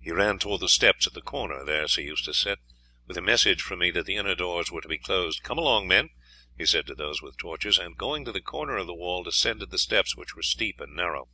[0.00, 2.56] "He ran towards the steps at the corner there," Sir Eustace said,
[3.06, 5.42] "with a message from me that the inner doors were to be closed.
[5.42, 6.08] Come along, men,"
[6.56, 9.70] he said to those with torches, and going to the corner of the wall descended
[9.70, 11.28] the steps, which were steep and narrow.